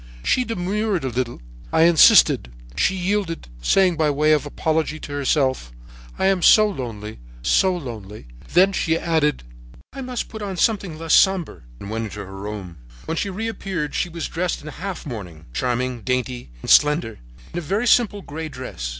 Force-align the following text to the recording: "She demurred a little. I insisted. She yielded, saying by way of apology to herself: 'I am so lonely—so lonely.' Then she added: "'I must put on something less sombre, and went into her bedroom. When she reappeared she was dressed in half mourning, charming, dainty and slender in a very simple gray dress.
"She 0.23 0.43
demurred 0.43 1.03
a 1.03 1.09
little. 1.09 1.43
I 1.71 1.83
insisted. 1.83 2.51
She 2.75 2.95
yielded, 2.95 3.49
saying 3.61 3.97
by 3.97 4.09
way 4.09 4.31
of 4.33 4.47
apology 4.47 4.99
to 4.99 5.11
herself: 5.11 5.71
'I 6.17 6.25
am 6.25 6.41
so 6.41 6.67
lonely—so 6.67 7.77
lonely.' 7.77 8.25
Then 8.51 8.73
she 8.73 8.97
added: 8.97 9.43
"'I 9.93 10.01
must 10.01 10.27
put 10.29 10.41
on 10.41 10.57
something 10.57 10.97
less 10.97 11.13
sombre, 11.13 11.61
and 11.79 11.91
went 11.91 12.05
into 12.05 12.21
her 12.21 12.25
bedroom. 12.33 12.77
When 13.05 13.15
she 13.17 13.29
reappeared 13.29 13.93
she 13.93 14.09
was 14.09 14.27
dressed 14.27 14.63
in 14.63 14.69
half 14.69 15.05
mourning, 15.05 15.45
charming, 15.53 16.01
dainty 16.01 16.49
and 16.63 16.71
slender 16.71 17.19
in 17.53 17.59
a 17.59 17.61
very 17.61 17.85
simple 17.85 18.23
gray 18.23 18.49
dress. 18.49 18.89